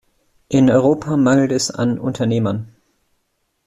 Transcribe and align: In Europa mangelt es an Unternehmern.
In 0.49 0.71
Europa 0.71 1.15
mangelt 1.15 1.51
es 1.51 1.69
an 1.69 1.99
Unternehmern. 1.99 2.75